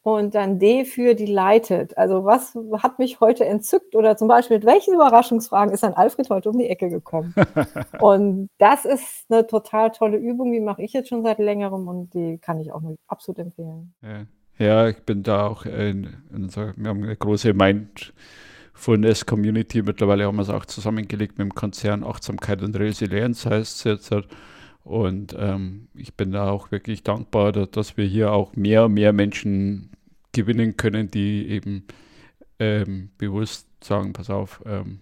[0.03, 1.97] Und dann D für Delighted.
[1.97, 6.29] Also was hat mich heute entzückt oder zum Beispiel mit welchen Überraschungsfragen ist dann Alfred
[6.29, 7.35] heute um die Ecke gekommen?
[8.01, 12.13] und das ist eine total tolle Übung, die mache ich jetzt schon seit längerem und
[12.13, 13.95] die kann ich auch nur absolut empfehlen.
[14.03, 14.27] Ja,
[14.59, 17.49] ja ich bin da auch in, in so, wir haben eine große
[18.75, 19.83] Mindfulness Community.
[19.83, 24.29] Mittlerweile haben wir es auch zusammengelegt mit dem Konzern Achtsamkeit und Resilienz heißt es jetzt.
[24.83, 29.13] Und ähm, ich bin da auch wirklich dankbar, dass wir hier auch mehr und mehr
[29.13, 29.91] Menschen
[30.33, 31.85] gewinnen können, die eben
[32.59, 35.01] ähm, bewusst sagen, pass auf, ähm,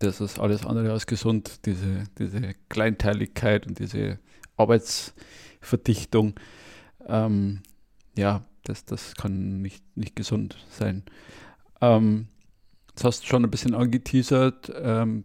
[0.00, 4.18] das ist alles andere als gesund, diese, diese Kleinteiligkeit und diese
[4.56, 6.34] Arbeitsverdichtung.
[7.06, 7.62] Ähm,
[8.16, 11.04] ja, das, das kann nicht, nicht gesund sein.
[11.80, 12.28] Ähm,
[12.98, 14.72] jetzt hast du schon ein bisschen angeteasert.
[14.74, 15.22] Ähm,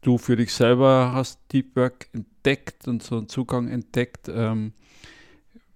[0.00, 4.30] du für dich selber hast Deep Work entdeckt und so einen Zugang entdeckt.
[4.30, 4.72] Ähm,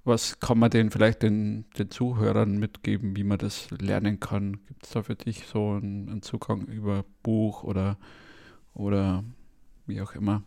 [0.02, 4.60] was kann man denn vielleicht den, den Zuhörern mitgeben, wie man das lernen kann?
[4.66, 7.98] Gibt es da für dich so einen, einen, Zugang über Buch oder,
[8.72, 9.22] oder
[9.86, 10.42] wie auch immer?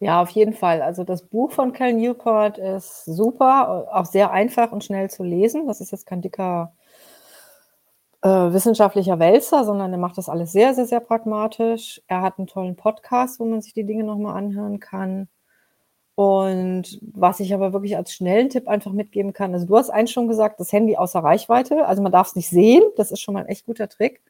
[0.00, 0.82] Ja, auf jeden Fall.
[0.82, 5.68] Also das Buch von Cal Newport ist super, auch sehr einfach und schnell zu lesen.
[5.68, 6.72] Das ist jetzt kein dicker
[8.22, 12.00] äh, wissenschaftlicher Wälzer, sondern er macht das alles sehr, sehr, sehr pragmatisch.
[12.06, 15.28] Er hat einen tollen Podcast, wo man sich die Dinge nochmal anhören kann.
[16.14, 20.10] Und was ich aber wirklich als schnellen Tipp einfach mitgeben kann, also du hast eins
[20.12, 23.34] schon gesagt, das Handy außer Reichweite, also man darf es nicht sehen, das ist schon
[23.34, 24.20] mal ein echt guter Trick.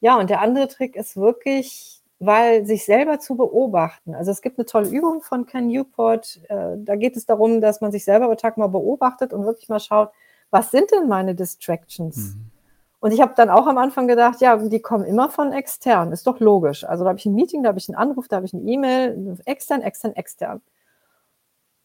[0.00, 4.14] Ja, und der andere Trick ist wirklich, weil sich selber zu beobachten.
[4.14, 7.80] Also es gibt eine tolle Übung von Ken Newport, äh, da geht es darum, dass
[7.80, 10.10] man sich selber am Tag mal beobachtet und wirklich mal schaut,
[10.50, 12.16] was sind denn meine Distractions?
[12.16, 12.57] Mhm.
[13.00, 16.26] Und ich habe dann auch am Anfang gedacht, ja, die kommen immer von extern, ist
[16.26, 16.84] doch logisch.
[16.84, 18.62] Also da habe ich ein Meeting, da habe ich einen Anruf, da habe ich eine
[18.62, 20.60] E-Mail, extern, extern, extern.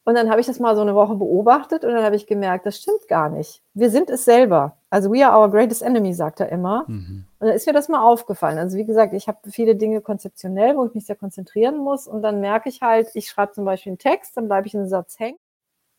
[0.05, 2.65] Und dann habe ich das mal so eine Woche beobachtet und dann habe ich gemerkt,
[2.65, 3.61] das stimmt gar nicht.
[3.73, 4.75] Wir sind es selber.
[4.89, 6.83] Also we are our greatest enemy, sagt er immer.
[6.87, 7.25] Mhm.
[7.39, 8.57] Und dann ist mir das mal aufgefallen.
[8.57, 12.07] Also wie gesagt, ich habe viele Dinge konzeptionell, wo ich mich sehr konzentrieren muss.
[12.07, 14.81] Und dann merke ich halt, ich schreibe zum Beispiel einen Text, dann bleibe ich in
[14.81, 15.37] einen Satz hängen.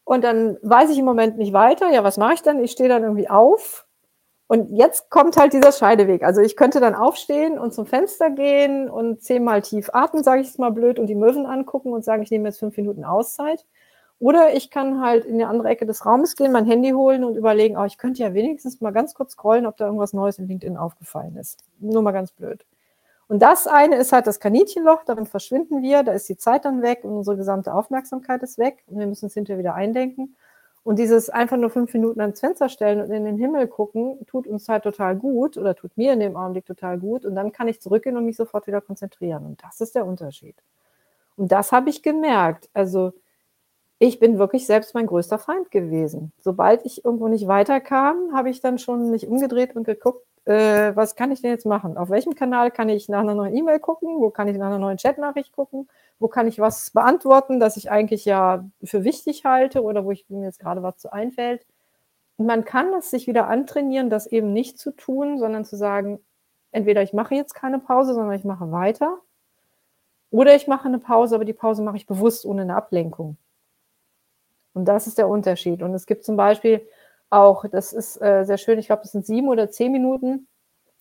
[0.05, 1.91] Und dann weiß ich im Moment nicht weiter.
[1.91, 2.63] Ja, was mache ich dann?
[2.63, 3.87] Ich stehe dann irgendwie auf.
[4.47, 6.23] Und jetzt kommt halt dieser Scheideweg.
[6.23, 10.49] Also ich könnte dann aufstehen und zum Fenster gehen und zehnmal tief atmen, sage ich
[10.49, 13.65] es mal blöd, und die Möwen angucken und sagen, ich nehme jetzt fünf Minuten Auszeit.
[14.21, 17.37] Oder ich kann halt in die andere Ecke des Raumes gehen, mein Handy holen und
[17.37, 20.47] überlegen, oh, ich könnte ja wenigstens mal ganz kurz scrollen, ob da irgendwas Neues in
[20.47, 21.65] LinkedIn aufgefallen ist.
[21.81, 22.65] Nur mal ganz blöd.
[23.27, 26.83] Und das eine ist halt das Kaninchenloch, darin verschwinden wir, da ist die Zeit dann
[26.83, 30.37] weg und unsere gesamte Aufmerksamkeit ist weg und wir müssen es hinterher wieder eindenken.
[30.85, 34.47] Und dieses einfach nur fünf Minuten ans Fenster stellen und in den Himmel gucken, tut
[34.47, 37.25] uns halt total gut oder tut mir in dem Augenblick total gut.
[37.25, 39.47] Und dann kann ich zurückgehen und mich sofort wieder konzentrieren.
[39.47, 40.57] Und das ist der Unterschied.
[41.37, 42.69] Und das habe ich gemerkt.
[42.75, 43.15] Also
[43.99, 46.33] ich bin wirklich selbst mein größter Feind gewesen.
[46.41, 51.17] Sobald ich irgendwo nicht weiterkam, habe ich dann schon mich umgedreht und geguckt, äh, was
[51.17, 51.97] kann ich denn jetzt machen?
[51.97, 54.21] Auf welchem Kanal kann ich nach einer neuen E-Mail gucken?
[54.21, 55.89] Wo kann ich nach einer neuen Chatnachricht gucken?
[56.19, 60.29] Wo kann ich was beantworten, das ich eigentlich ja für wichtig halte oder wo ich,
[60.29, 61.67] mir jetzt gerade was zu einfällt?
[62.37, 66.21] Und man kann es sich wieder antrainieren, das eben nicht zu tun, sondern zu sagen,
[66.73, 69.19] entweder ich mache jetzt keine Pause, sondern ich mache weiter.
[70.31, 73.37] Oder ich mache eine Pause, aber die Pause mache ich bewusst ohne eine Ablenkung.
[74.73, 75.83] Und das ist der Unterschied.
[75.83, 76.87] Und es gibt zum Beispiel
[77.31, 80.49] auch, das ist äh, sehr schön, ich glaube, das sind sieben oder zehn Minuten.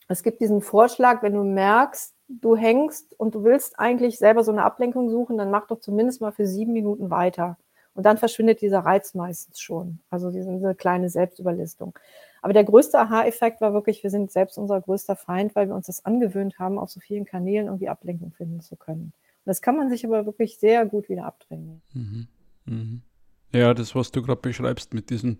[0.07, 4.51] Es gibt diesen Vorschlag, wenn du merkst, du hängst und du willst eigentlich selber so
[4.51, 7.57] eine Ablenkung suchen, dann mach doch zumindest mal für sieben Minuten weiter.
[7.95, 9.99] Und dann verschwindet dieser Reiz meistens schon.
[10.09, 11.97] Also diese kleine Selbstüberlistung.
[12.41, 15.87] Aber der größte Aha-Effekt war wirklich, wir sind selbst unser größter Feind, weil wir uns
[15.87, 19.13] das angewöhnt haben, auf so vielen Kanälen irgendwie Ablenkung finden zu können.
[19.45, 21.81] Und das kann man sich aber wirklich sehr gut wieder abdrängen.
[21.93, 22.27] Mhm.
[22.65, 23.01] Mhm.
[23.51, 25.37] Ja, das, was du gerade beschreibst mit diesem,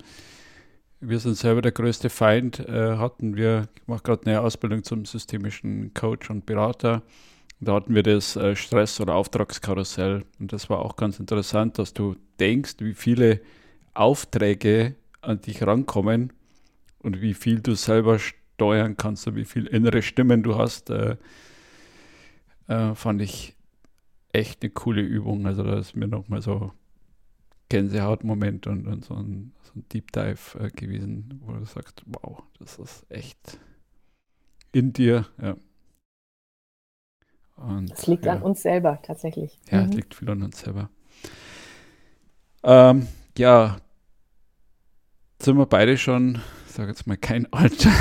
[1.06, 5.06] wir sind selber der größte Feind, äh, hatten wir, ich mache gerade eine Ausbildung zum
[5.06, 7.04] systemischen Coach und Berater.
[7.60, 10.26] Da hatten wir das äh, Stress- oder Auftragskarussell.
[10.40, 13.42] Und das war auch ganz interessant, dass du denkst, wie viele
[13.94, 16.34] Aufträge an dich rankommen
[17.00, 21.18] und wie viel du selber steuern kannst und wie viel innere Stimmen du hast, äh,
[22.68, 23.56] äh, fand ich
[24.32, 25.46] echt eine coole Übung.
[25.46, 26.72] Also da ist mir nochmal so
[27.74, 32.44] Gänsehautmoment und, und so, ein, so ein Deep Dive äh, gewesen, wo du sagst, wow,
[32.60, 33.58] das ist echt
[34.72, 35.26] in dir.
[35.42, 35.56] Ja.
[37.56, 38.34] Und, das liegt ja.
[38.34, 39.60] an uns selber tatsächlich.
[39.72, 39.92] Ja, mhm.
[39.94, 40.92] liegt viel an uns selber.
[42.62, 43.08] Ähm,
[43.40, 43.78] ja,
[45.42, 47.92] sind wir beide schon, ich sage jetzt mal kein Alter,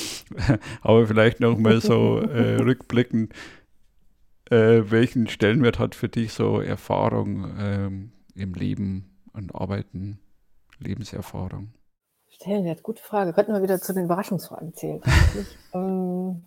[0.80, 3.34] aber vielleicht noch mal so äh, rückblickend,
[4.48, 10.18] äh, welchen Stellenwert hat für dich so Erfahrung ähm, im Leben und Arbeiten,
[10.78, 11.72] Lebenserfahrung?
[12.28, 13.32] Stellenwert, gute Frage.
[13.32, 15.00] Könnten wir wieder zu den Überraschungsfragen zählen.
[15.72, 16.42] ähm,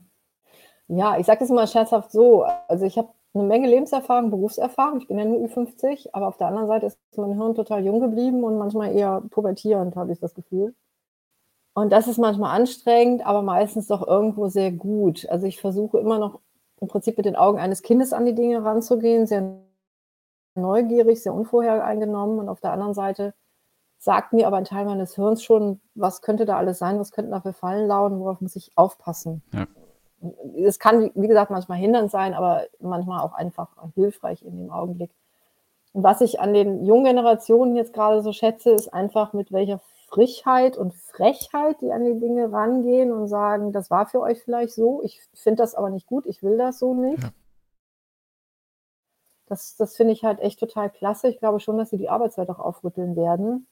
[0.88, 2.44] ja, ich sage das mal scherzhaft so.
[2.68, 5.00] Also ich habe eine Menge Lebenserfahrung, Berufserfahrung.
[5.00, 8.00] Ich bin ja nur Ü50, aber auf der anderen Seite ist mein Hirn total jung
[8.00, 10.76] geblieben und manchmal eher pubertierend, habe ich das Gefühl.
[11.74, 15.28] Und das ist manchmal anstrengend, aber meistens doch irgendwo sehr gut.
[15.30, 16.40] Also ich versuche immer noch
[16.82, 19.60] im Prinzip mit den Augen eines Kindes an die Dinge ranzugehen, sehr
[20.58, 22.40] neugierig, sehr unvorhereingenommen.
[22.40, 23.34] Und auf der anderen Seite
[23.98, 27.32] sagt mir aber ein Teil meines Hirns schon, was könnte da alles sein, was könnten
[27.32, 29.42] da für Fallen lauten, worauf muss ich aufpassen.
[29.54, 29.68] Ja
[30.66, 35.12] es kann, wie gesagt, manchmal hindernd sein, aber manchmal auch einfach hilfreich in dem Augenblick.
[35.94, 39.80] Und was ich an den jungen Generationen jetzt gerade so schätze, ist einfach mit welcher
[40.10, 44.74] Frischheit und Frechheit die an die Dinge rangehen und sagen, das war für euch vielleicht
[44.74, 47.24] so, ich finde das aber nicht gut, ich will das so nicht.
[47.24, 47.30] Ja.
[49.48, 51.30] Das, das finde ich halt echt total klasse.
[51.30, 53.68] Ich glaube schon, dass sie die Arbeitswelt auch aufrütteln werden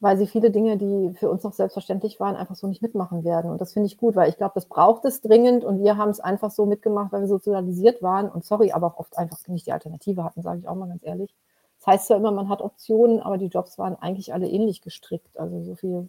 [0.00, 3.50] weil sie viele Dinge, die für uns noch selbstverständlich waren, einfach so nicht mitmachen werden.
[3.50, 6.10] Und das finde ich gut, weil ich glaube, das braucht es dringend und wir haben
[6.10, 9.66] es einfach so mitgemacht, weil wir sozialisiert waren und sorry, aber auch oft einfach nicht
[9.66, 11.34] die Alternative hatten, sage ich auch mal ganz ehrlich.
[11.78, 15.38] Das heißt ja immer, man hat Optionen, aber die Jobs waren eigentlich alle ähnlich gestrickt.
[15.38, 16.08] Also so viel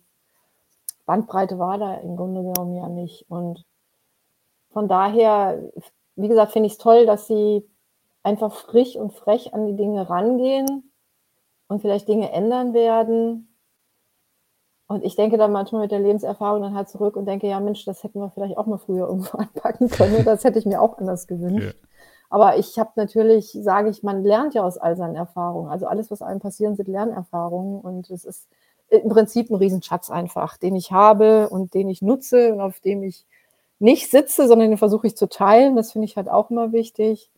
[1.06, 3.26] Bandbreite war da im Grunde genommen ja nicht.
[3.30, 3.66] Und
[4.72, 5.62] von daher,
[6.16, 7.66] wie gesagt, finde ich es toll, dass sie
[8.24, 10.92] einfach frisch und frech an die Dinge rangehen
[11.68, 13.48] und vielleicht Dinge ändern werden,
[14.88, 17.84] und ich denke dann manchmal mit der Lebenserfahrung dann halt zurück und denke, ja Mensch,
[17.84, 20.24] das hätten wir vielleicht auch mal früher irgendwo anpacken können.
[20.24, 21.78] Das hätte ich mir auch anders gewünscht.
[21.82, 21.88] Ja.
[22.30, 25.70] Aber ich habe natürlich, sage ich, man lernt ja aus all seinen Erfahrungen.
[25.70, 27.80] Also alles, was einem passieren, sind Lernerfahrungen.
[27.80, 28.48] Und es ist
[28.90, 33.04] im Prinzip ein Riesenschatz einfach, den ich habe und den ich nutze und auf dem
[33.04, 33.26] ich
[33.80, 35.76] nicht sitze, sondern den versuche ich zu teilen.
[35.76, 37.30] Das finde ich halt auch immer wichtig.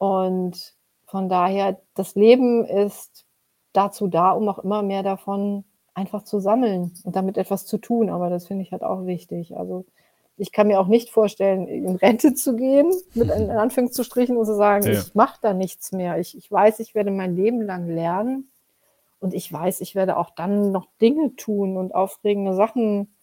[0.00, 3.26] Und von daher, das Leben ist
[3.74, 8.08] dazu da, um auch immer mehr davon einfach zu sammeln und damit etwas zu tun.
[8.08, 9.54] Aber das finde ich halt auch wichtig.
[9.58, 9.84] Also
[10.38, 14.54] ich kann mir auch nicht vorstellen, in Rente zu gehen, mit in Anführungsstrichen und zu
[14.54, 14.92] sagen, ja.
[14.92, 16.18] ich mache da nichts mehr.
[16.18, 18.50] Ich, ich weiß, ich werde mein Leben lang lernen
[19.20, 23.14] und ich weiß, ich werde auch dann noch Dinge tun und aufregende Sachen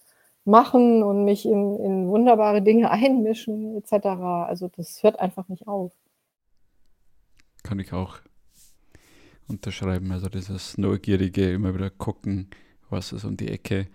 [0.46, 4.06] machen und mich in, in wunderbare Dinge einmischen etc.
[4.46, 5.92] Also das hört einfach nicht auf.
[7.68, 8.20] Kann ich auch
[9.48, 10.10] unterschreiben.
[10.14, 12.48] Also dieses Neugierige, immer wieder gucken,
[12.90, 13.88] was ist um die Ecke.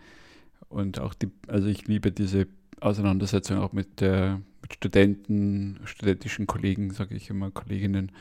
[0.69, 2.49] Und auch die, also ich liebe diese
[2.81, 8.13] Auseinandersetzung auch mit der mit Studenten, studentischen Kollegen, sage ich immer, Kolleginnen,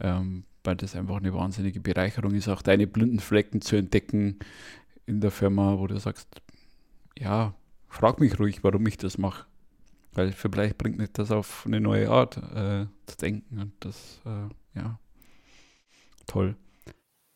[0.00, 4.38] ähm, weil das einfach eine wahnsinnige Bereicherung ist, auch deine blinden Flecken zu entdecken
[5.06, 6.40] in der Firma, wo du sagst,
[7.18, 7.52] ja,
[7.88, 9.46] frag mich ruhig, warum ich das mache.
[10.12, 14.48] Weil vielleicht bringt mich das auf eine neue Art äh, zu denken und das, äh,
[14.74, 14.98] ja,
[16.26, 16.56] toll.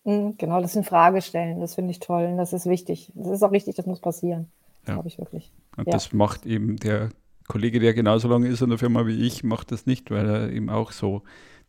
[0.04, 3.12] Mhm, genau, das in Frage stellen, das finde ich toll und das ist wichtig.
[3.14, 4.50] Das ist auch richtig, das muss passieren.
[4.86, 4.94] Ja.
[4.94, 5.52] Glaube ich wirklich.
[5.76, 5.92] Und ja.
[5.92, 7.10] das macht eben der
[7.46, 10.50] Kollege, der genauso lange ist in der Firma wie ich, macht das nicht, weil er
[10.50, 11.22] eben auch so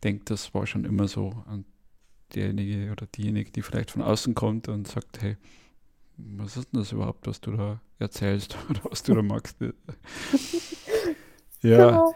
[0.04, 1.32] denkt, das war schon immer so.
[1.50, 1.64] Und
[2.34, 5.36] derjenige oder diejenige, die vielleicht von außen kommt und sagt, hey,
[6.16, 9.56] was ist denn das überhaupt, was du da erzählst oder was du da magst?
[11.62, 11.84] ja.
[11.90, 12.14] Genau.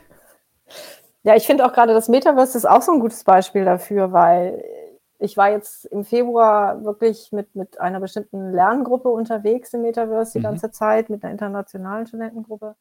[1.25, 4.63] Ja, ich finde auch gerade das Metaverse ist auch so ein gutes Beispiel dafür, weil
[5.19, 10.39] ich war jetzt im Februar wirklich mit, mit einer bestimmten Lerngruppe unterwegs im Metaverse die
[10.41, 10.43] mhm.
[10.43, 12.77] ganze Zeit, mit einer internationalen Studentengruppe.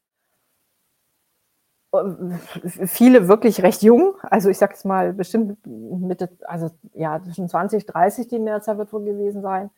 [1.93, 2.37] Ähm,
[2.85, 7.85] viele wirklich recht jung, also ich sag jetzt mal bestimmt Mitte, also ja, zwischen 20,
[7.85, 9.69] 30 die Mehrzahl wird wohl gewesen sein.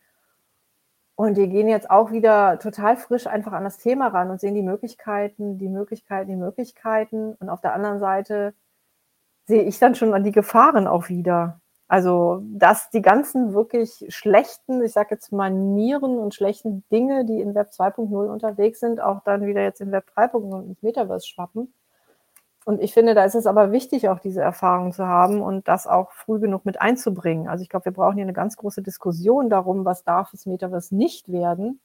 [1.16, 4.54] Und die gehen jetzt auch wieder total frisch einfach an das Thema ran und sehen
[4.54, 7.36] die Möglichkeiten, die Möglichkeiten, die Möglichkeiten.
[7.40, 8.54] Und auf der anderen Seite
[9.46, 11.62] sehe ich dann schon an die Gefahren auch wieder.
[11.88, 17.54] Also, dass die ganzen wirklich schlechten, ich sage jetzt Manieren und schlechten Dinge, die in
[17.56, 21.74] Web 2.0 unterwegs sind, auch dann wieder jetzt in Web 3.0 ins Metaverse schwappen.
[22.68, 25.86] Und ich finde, da ist es aber wichtig, auch diese Erfahrung zu haben und das
[25.86, 27.48] auch früh genug mit einzubringen.
[27.48, 30.96] Also ich glaube, wir brauchen hier eine ganz große Diskussion darum, was darf das Metaverse
[30.96, 31.80] nicht werden.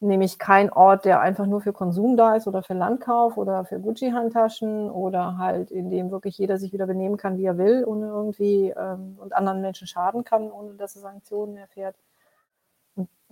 [0.00, 3.80] Nämlich kein Ort, der einfach nur für Konsum da ist oder für Landkauf oder für
[3.80, 8.06] Gucci-Handtaschen oder halt, in dem wirklich jeder sich wieder benehmen kann, wie er will, ohne
[8.08, 11.96] irgendwie ähm, und anderen Menschen schaden kann, ohne dass er Sanktionen erfährt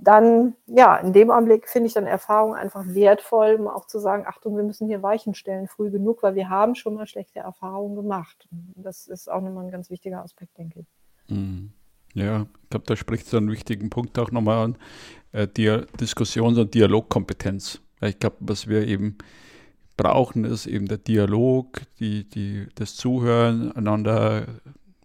[0.03, 4.25] dann, ja, in dem Augenblick finde ich dann Erfahrung einfach wertvoll, um auch zu sagen,
[4.27, 7.95] Achtung, wir müssen hier Weichen stellen, früh genug, weil wir haben schon mal schlechte Erfahrungen
[7.95, 8.49] gemacht.
[8.75, 10.87] Das ist auch nochmal ein ganz wichtiger Aspekt, denke ich.
[11.29, 11.73] Mhm.
[12.15, 14.77] Ja, ich glaube, da spricht so einen wichtigen Punkt auch nochmal an,
[15.31, 17.81] äh, die Diskussions- und Dialogkompetenz.
[18.01, 19.19] Ich glaube, was wir eben
[19.97, 24.47] brauchen, ist eben der Dialog, die, die, das Zuhören, einander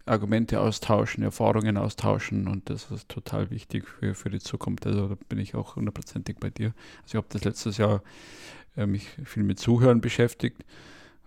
[0.08, 4.86] Argumente austauschen, Erfahrungen austauschen und das ist total wichtig für, für die Zukunft.
[4.86, 6.74] Also da bin ich auch hundertprozentig bei dir.
[7.04, 8.02] Also ich habe das letztes Jahr
[8.76, 10.64] äh, mich viel mit Zuhören beschäftigt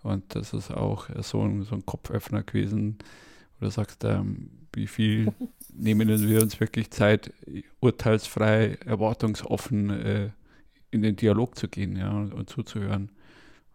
[0.03, 2.99] und das ist auch so ein, so ein Kopföffner gewesen,
[3.59, 5.33] wo du sagst, ähm, wie viel
[5.75, 7.33] nehmen wir uns wirklich Zeit,
[7.81, 10.31] urteilsfrei, erwartungsoffen äh,
[10.91, 13.11] in den Dialog zu gehen ja, und, und zuzuhören.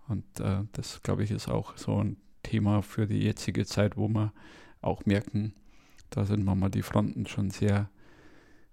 [0.07, 4.07] Und äh, das, glaube ich, ist auch so ein Thema für die jetzige Zeit, wo
[4.07, 4.31] man
[4.85, 5.53] auch merken,
[6.09, 7.89] da sind manchmal die Fronten schon sehr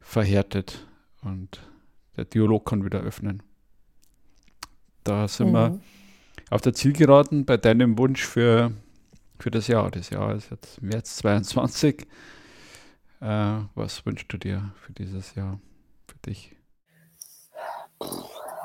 [0.00, 0.86] verhärtet
[1.22, 1.60] und
[2.16, 3.42] der Dialog kann wieder öffnen.
[5.04, 5.54] Da sind mhm.
[5.54, 5.80] wir
[6.50, 8.72] auf der Zielgeraden bei deinem Wunsch für,
[9.38, 9.90] für das Jahr.
[9.90, 12.06] Das Jahr ist jetzt März 22.
[13.20, 15.60] Äh, was wünschst du dir für dieses Jahr,
[16.06, 16.56] für dich?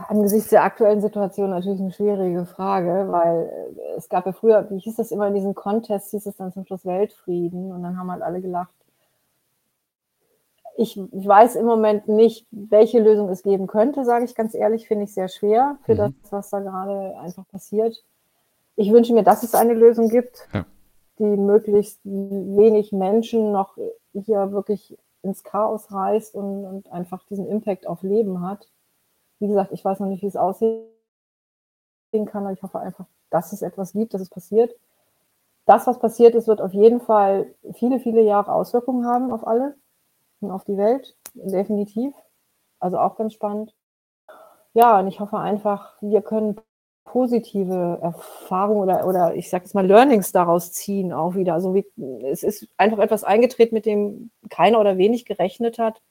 [0.08, 4.80] Angesichts der aktuellen Situation natürlich eine schwierige Frage, weil äh, es gab ja früher, wie
[4.80, 8.12] hieß das immer in diesen Contests, hieß es dann zum Schluss Weltfrieden und dann haben
[8.12, 8.74] halt alle gelacht.
[10.78, 14.88] Ich, ich weiß im Moment nicht, welche Lösung es geben könnte, sage ich ganz ehrlich,
[14.88, 15.98] finde ich sehr schwer für mhm.
[15.98, 18.04] das, was da gerade einfach passiert.
[18.76, 20.66] Ich wünsche mir, dass es eine Lösung gibt, ja.
[21.18, 23.76] die möglichst wenig Menschen noch
[24.14, 28.68] hier wirklich ins Chaos reißt und, und einfach diesen Impact auf Leben hat
[29.40, 30.88] wie gesagt, ich weiß noch nicht, wie es aussehen
[32.26, 34.76] kann, aber ich hoffe einfach, dass es etwas gibt, dass es passiert.
[35.66, 39.76] Das, was passiert ist, wird auf jeden Fall viele, viele Jahre Auswirkungen haben auf alle
[40.40, 42.14] und auf die Welt, definitiv.
[42.80, 43.74] Also auch ganz spannend.
[44.74, 46.62] Ja, und ich hoffe einfach, wir können
[47.04, 51.54] positive Erfahrungen oder, oder ich sage jetzt mal Learnings daraus ziehen auch wieder.
[51.54, 51.86] Also wie,
[52.24, 56.02] es ist einfach etwas eingetreten, mit dem keiner oder wenig gerechnet hat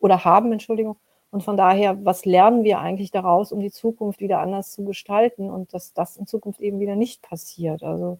[0.00, 0.96] oder haben, Entschuldigung.
[1.36, 5.50] Und von daher, was lernen wir eigentlich daraus, um die Zukunft wieder anders zu gestalten
[5.50, 7.82] und dass das in Zukunft eben wieder nicht passiert?
[7.82, 8.16] Also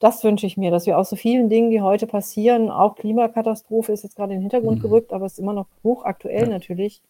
[0.00, 3.92] das wünsche ich mir, dass wir aus so vielen Dingen, die heute passieren, auch Klimakatastrophe
[3.92, 4.82] ist jetzt gerade in den Hintergrund mhm.
[4.82, 6.48] gerückt, aber es ist immer noch hochaktuell ja.
[6.48, 7.02] natürlich.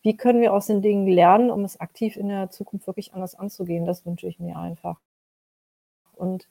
[0.00, 3.34] Wie können wir aus den Dingen lernen, um es aktiv in der Zukunft wirklich anders
[3.34, 3.84] anzugehen?
[3.84, 4.96] Das wünsche ich mir einfach.
[6.14, 6.48] Und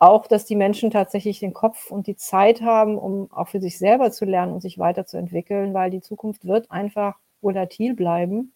[0.00, 3.78] auch, dass die Menschen tatsächlich den Kopf und die Zeit haben, um auch für sich
[3.78, 8.52] selber zu lernen und sich weiterzuentwickeln, weil die Zukunft wird einfach volatil bleiben.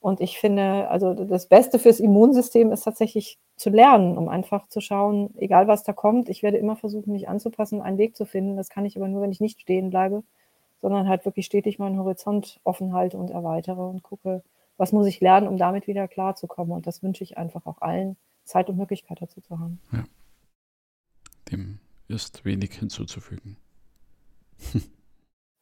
[0.00, 4.80] Und ich finde, also das Beste fürs Immunsystem ist tatsächlich zu lernen, um einfach zu
[4.80, 8.56] schauen, egal was da kommt, ich werde immer versuchen, mich anzupassen, einen Weg zu finden.
[8.56, 10.22] Das kann ich aber nur, wenn ich nicht stehen bleibe,
[10.82, 14.42] sondern halt wirklich stetig meinen Horizont offen halte und erweitere und gucke,
[14.76, 16.74] was muss ich lernen, um damit wieder klarzukommen.
[16.74, 19.80] Und das wünsche ich einfach auch allen, Zeit und Möglichkeit dazu zu haben.
[19.92, 20.04] Ja.
[21.50, 23.56] Dem ist wenig hinzuzufügen.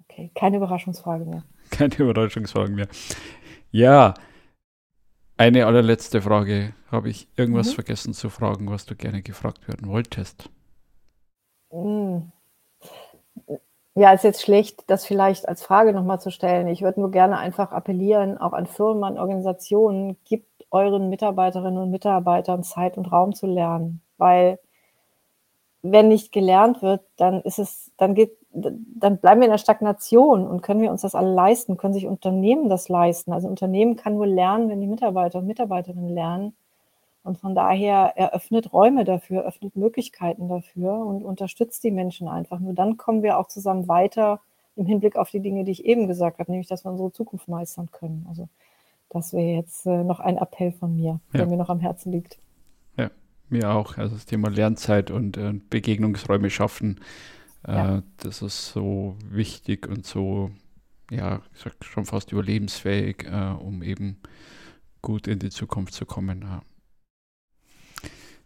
[0.03, 1.44] okay, keine Überraschungsfrage mehr.
[1.73, 2.89] Keine Überraschungsfragen mehr.
[3.71, 4.15] Ja,
[5.37, 6.75] eine allerletzte Frage.
[6.91, 7.75] Habe ich irgendwas mhm.
[7.75, 10.51] vergessen zu fragen, was du gerne gefragt werden wolltest?
[11.73, 12.31] Mhm.
[13.95, 16.67] Ja, ist jetzt schlecht, das vielleicht als Frage nochmal zu stellen.
[16.69, 21.91] Ich würde nur gerne einfach appellieren, auch an Firmen, an Organisationen, gibt euren Mitarbeiterinnen und
[21.91, 24.01] Mitarbeitern Zeit und Raum zu lernen.
[24.17, 24.59] Weil
[25.83, 30.47] wenn nicht gelernt wird, dann ist es, dann geht, dann bleiben wir in der Stagnation
[30.47, 33.33] und können wir uns das alle leisten, können sich Unternehmen das leisten.
[33.33, 36.55] Also Unternehmen kann nur lernen, wenn die Mitarbeiter und Mitarbeiterinnen lernen.
[37.25, 42.59] Und von daher eröffnet Räume dafür, öffnet Möglichkeiten dafür und unterstützt die Menschen einfach.
[42.59, 44.40] Nur dann kommen wir auch zusammen weiter
[44.75, 47.49] im Hinblick auf die Dinge, die ich eben gesagt habe, nämlich, dass wir unsere Zukunft
[47.49, 48.27] meistern können.
[48.29, 48.49] Also
[49.11, 51.38] das wäre jetzt äh, noch ein Appell von mir, ja.
[51.38, 52.38] der mir noch am Herzen liegt.
[53.53, 53.99] Ja, mir auch.
[53.99, 57.00] Also das Thema Lernzeit und äh, Begegnungsräume schaffen
[57.67, 57.98] ja.
[57.98, 60.50] Äh, das ist so wichtig und so,
[61.11, 64.21] ja, ich sag schon fast überlebensfähig, äh, um eben
[65.00, 66.42] gut in die Zukunft zu kommen.
[66.42, 66.63] Ja.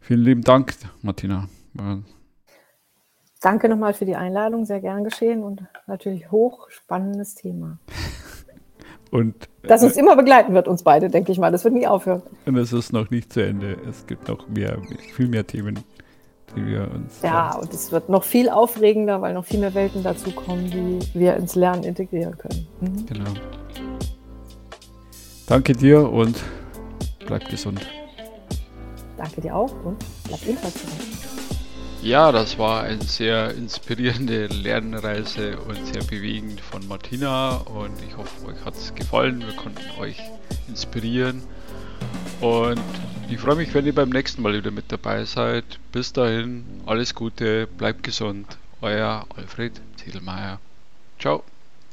[0.00, 1.48] Vielen lieben Dank, Martina.
[3.40, 7.78] Danke nochmal für die Einladung, sehr gern geschehen und natürlich hochspannendes Thema.
[9.16, 11.50] Und, das uns äh, immer begleiten wird, uns beide, denke ich mal.
[11.50, 12.20] Das wird nie aufhören.
[12.44, 13.78] Und es ist noch nicht zu Ende.
[13.88, 14.76] Es gibt noch mehr,
[15.14, 15.80] viel mehr Themen,
[16.54, 17.22] die wir uns.
[17.22, 21.34] Ja, und es wird noch viel aufregender, weil noch viel mehr Welten dazukommen, die wir
[21.36, 22.66] ins Lernen integrieren können.
[22.82, 23.06] Mhm.
[23.06, 23.30] Genau.
[25.46, 26.36] Danke dir und
[27.26, 27.80] bleib gesund.
[29.16, 31.25] Danke dir auch und bleib ebenfalls gesund.
[32.06, 38.46] Ja, das war eine sehr inspirierende Lernreise und sehr bewegend von Martina und ich hoffe,
[38.46, 39.40] euch hat es gefallen.
[39.40, 40.16] Wir konnten euch
[40.68, 41.42] inspirieren
[42.40, 42.80] und
[43.28, 45.64] ich freue mich, wenn ihr beim nächsten Mal wieder mit dabei seid.
[45.90, 48.56] Bis dahin, alles Gute, bleibt gesund.
[48.80, 50.60] Euer Alfred Ziedelmeier.
[51.18, 51.42] Ciao.